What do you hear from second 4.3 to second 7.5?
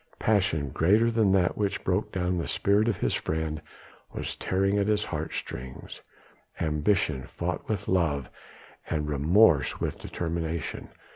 tearing at his heart strings; ambition